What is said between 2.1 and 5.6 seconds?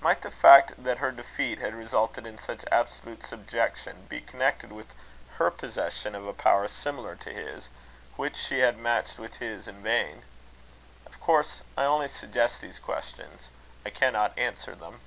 in such absolute subjection, be connected with her